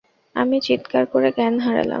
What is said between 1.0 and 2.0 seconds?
করে জ্ঞান হারালাম।